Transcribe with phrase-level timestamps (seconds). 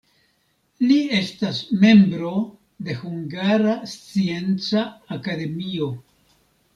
[0.83, 2.31] Li estas membro
[2.87, 4.85] de Hungara Scienca
[5.21, 5.91] Akademio.